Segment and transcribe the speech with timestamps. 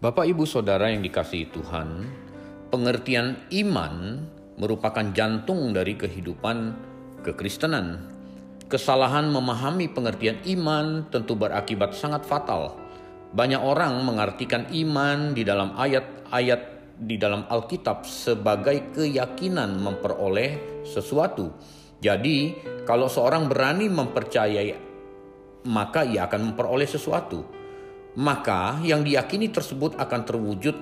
[0.00, 2.08] Bapak, ibu, saudara yang dikasihi Tuhan,
[2.72, 4.24] pengertian iman
[4.56, 6.72] merupakan jantung dari kehidupan
[7.20, 8.08] kekristenan.
[8.64, 12.80] Kesalahan memahami pengertian iman tentu berakibat sangat fatal.
[13.36, 21.52] Banyak orang mengartikan iman di dalam ayat-ayat di dalam Alkitab sebagai keyakinan memperoleh sesuatu.
[22.00, 22.56] Jadi,
[22.88, 24.72] kalau seorang berani mempercayai,
[25.68, 27.59] maka ia akan memperoleh sesuatu.
[28.18, 30.74] Maka yang diyakini tersebut akan terwujud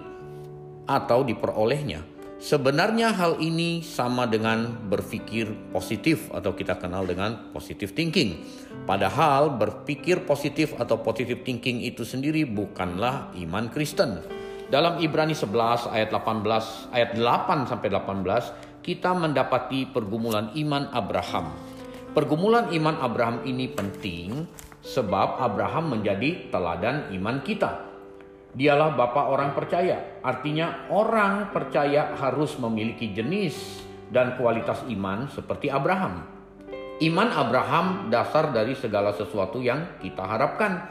[0.89, 2.01] atau diperolehnya.
[2.39, 8.47] Sebenarnya hal ini sama dengan berpikir positif atau kita kenal dengan positive thinking.
[8.87, 14.23] Padahal berpikir positif atau positive thinking itu sendiri bukanlah iman Kristen.
[14.71, 21.51] Dalam Ibrani 11 ayat 18 ayat 8 sampai 18 kita mendapati pergumulan iman Abraham.
[22.15, 24.47] Pergumulan iman Abraham ini penting
[24.89, 27.85] sebab Abraham menjadi teladan iman kita.
[28.57, 30.19] Dialah bapak orang percaya.
[30.25, 36.25] Artinya orang percaya harus memiliki jenis dan kualitas iman seperti Abraham.
[36.99, 40.91] Iman Abraham dasar dari segala sesuatu yang kita harapkan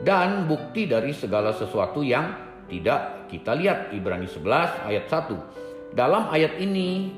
[0.00, 2.32] dan bukti dari segala sesuatu yang
[2.70, 5.92] tidak kita lihat Ibrani 11 ayat 1.
[5.92, 7.12] Dalam ayat ini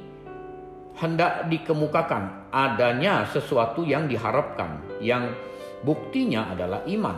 [0.97, 5.29] hendak dikemukakan adanya sesuatu yang diharapkan yang
[5.83, 7.17] buktinya adalah iman.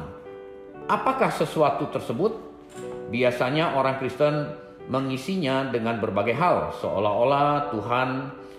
[0.88, 2.32] Apakah sesuatu tersebut?
[3.12, 4.48] Biasanya orang Kristen
[4.88, 8.08] mengisinya dengan berbagai hal, seolah-olah Tuhan,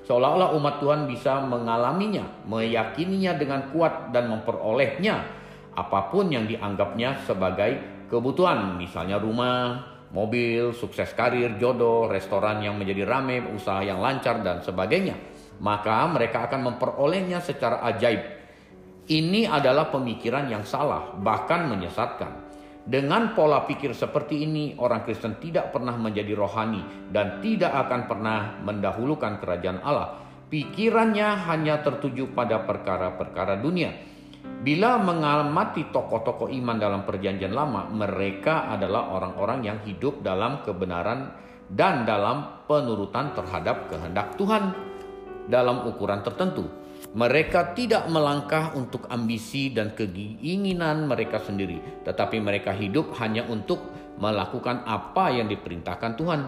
[0.06, 5.40] seolah-olah umat Tuhan bisa mengalaminya, meyakininya dengan kuat dan memperolehnya
[5.74, 13.06] apa pun yang dianggapnya sebagai kebutuhan, misalnya rumah, mobil, sukses karir, jodoh, restoran yang menjadi
[13.06, 15.16] rame, usaha yang lancar dan sebagainya.
[15.60, 18.39] Maka mereka akan memperolehnya secara ajaib.
[19.10, 22.46] Ini adalah pemikiran yang salah, bahkan menyesatkan.
[22.86, 28.62] Dengan pola pikir seperti ini, orang Kristen tidak pernah menjadi rohani dan tidak akan pernah
[28.62, 30.22] mendahulukan kerajaan Allah.
[30.54, 33.98] Pikirannya hanya tertuju pada perkara-perkara dunia.
[34.62, 41.34] Bila mengamati tokoh-tokoh iman dalam Perjanjian Lama, mereka adalah orang-orang yang hidup dalam kebenaran
[41.66, 44.74] dan dalam penurutan terhadap kehendak Tuhan
[45.50, 46.79] dalam ukuran tertentu.
[47.10, 53.82] Mereka tidak melangkah untuk ambisi dan keinginan mereka sendiri, tetapi mereka hidup hanya untuk
[54.22, 56.42] melakukan apa yang diperintahkan Tuhan.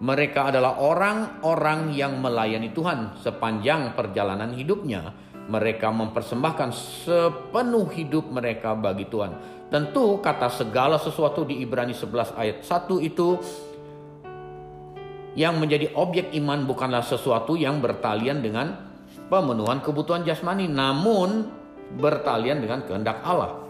[0.00, 5.12] Mereka adalah orang-orang yang melayani Tuhan sepanjang perjalanan hidupnya.
[5.52, 6.70] Mereka mempersembahkan
[7.04, 9.36] sepenuh hidup mereka bagi Tuhan.
[9.68, 13.36] Tentu kata segala sesuatu di Ibrani 11 ayat 1 itu
[15.36, 18.85] yang menjadi objek iman bukanlah sesuatu yang bertalian dengan
[19.26, 21.50] pemenuhan kebutuhan jasmani, namun
[21.98, 23.62] bertalian dengan kehendak Allah.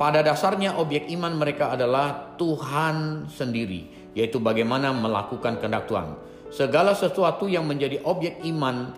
[0.00, 6.16] Pada dasarnya objek iman mereka adalah Tuhan sendiri, yaitu bagaimana melakukan kehendak Tuhan.
[6.48, 8.96] Segala sesuatu yang menjadi objek iman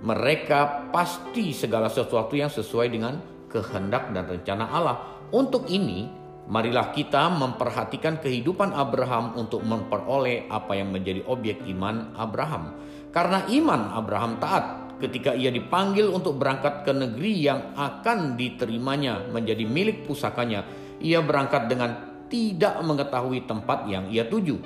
[0.00, 3.20] mereka pasti segala sesuatu yang sesuai dengan
[3.52, 4.96] kehendak dan rencana Allah.
[5.30, 6.08] Untuk ini,
[6.50, 12.74] marilah kita memperhatikan kehidupan Abraham untuk memperoleh apa yang menjadi objek iman Abraham.
[13.14, 19.62] Karena iman Abraham taat ketika ia dipanggil untuk berangkat ke negeri yang akan diterimanya menjadi
[19.62, 20.66] milik pusakanya.
[21.00, 21.90] Ia berangkat dengan
[22.26, 24.58] tidak mengetahui tempat yang ia tuju.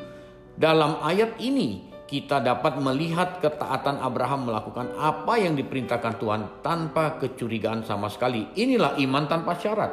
[0.56, 7.84] Dalam ayat ini kita dapat melihat ketaatan Abraham melakukan apa yang diperintahkan Tuhan tanpa kecurigaan
[7.84, 8.56] sama sekali.
[8.56, 9.92] Inilah iman tanpa syarat.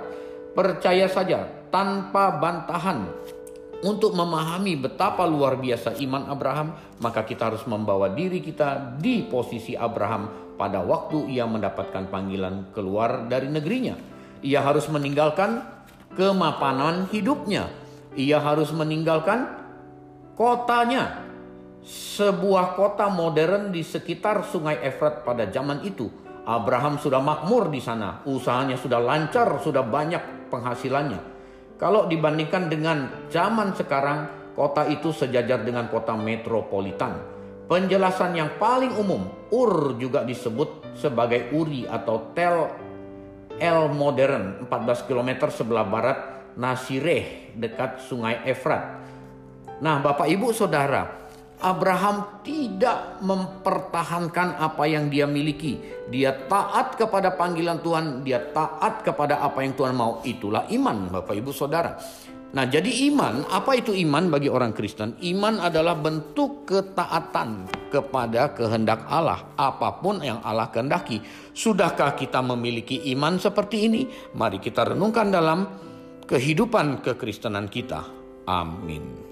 [0.52, 3.08] Percaya saja tanpa bantahan
[3.82, 9.74] untuk memahami betapa luar biasa iman Abraham, maka kita harus membawa diri kita di posisi
[9.74, 13.98] Abraham pada waktu ia mendapatkan panggilan keluar dari negerinya.
[14.46, 15.66] Ia harus meninggalkan
[16.14, 17.74] kemapanan hidupnya.
[18.14, 19.50] Ia harus meninggalkan
[20.38, 21.26] kotanya.
[21.82, 26.06] Sebuah kota modern di sekitar Sungai Efrat pada zaman itu.
[26.46, 31.31] Abraham sudah makmur di sana, usahanya sudah lancar, sudah banyak penghasilannya.
[31.82, 37.18] Kalau dibandingkan dengan zaman sekarang, kota itu sejajar dengan kota metropolitan.
[37.66, 42.70] Penjelasan yang paling umum, Ur juga disebut sebagai Uri atau Tel
[43.58, 46.18] El Modern, 14 km sebelah barat
[46.54, 49.02] Nasireh dekat sungai Efrat.
[49.82, 51.21] Nah Bapak Ibu Saudara,
[51.62, 55.78] Abraham tidak mempertahankan apa yang dia miliki.
[56.10, 60.20] Dia taat kepada panggilan Tuhan, dia taat kepada apa yang Tuhan mau.
[60.26, 61.96] Itulah iman, Bapak Ibu Saudara.
[62.52, 65.16] Nah, jadi iman, apa itu iman bagi orang Kristen?
[65.24, 71.24] Iman adalah bentuk ketaatan kepada kehendak Allah, apa pun yang Allah kehendaki.
[71.56, 74.02] Sudahkah kita memiliki iman seperti ini?
[74.36, 75.64] Mari kita renungkan dalam
[76.28, 78.04] kehidupan kekristenan kita.
[78.52, 79.31] Amin.